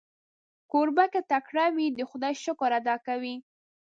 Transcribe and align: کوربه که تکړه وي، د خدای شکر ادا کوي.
کوربه 0.71 1.05
که 1.13 1.21
تکړه 1.31 1.65
وي، 1.75 1.87
د 1.97 1.99
خدای 2.09 2.33
شکر 2.43 2.71
ادا 2.79 2.95
کوي. 3.07 3.35